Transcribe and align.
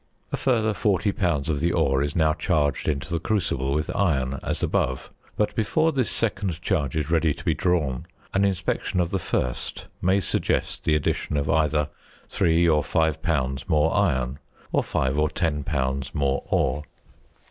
A 0.31 0.35
further 0.35 0.73
40 0.73 1.13
lbs. 1.13 1.47
of 1.47 1.59
the 1.59 1.71
ore 1.73 2.01
is 2.01 2.15
now 2.15 2.33
charged 2.33 2.87
into 2.87 3.13
the 3.13 3.19
crucible 3.19 3.71
with 3.75 3.95
iron 3.95 4.39
as 4.41 4.63
above; 4.63 5.11
but 5.37 5.53
before 5.53 5.91
this 5.91 6.09
second 6.09 6.59
charge 6.59 6.95
is 6.97 7.11
ready 7.11 7.35
to 7.35 7.43
be 7.45 7.53
drawn 7.53 8.07
an 8.33 8.43
inspection 8.43 8.99
of 8.99 9.11
the 9.11 9.19
first 9.19 9.85
may 10.01 10.19
suggest 10.19 10.85
the 10.85 10.95
addition 10.95 11.37
of 11.37 11.51
either 11.51 11.89
3 12.29 12.67
or 12.67 12.83
5 12.83 13.21
lbs. 13.21 13.69
more 13.69 13.95
iron, 13.95 14.39
or 14.71 14.83
5 14.83 15.19
or 15.19 15.29
10 15.29 15.63
lbs. 15.65 16.15
more 16.15 16.41
ore. 16.47 16.81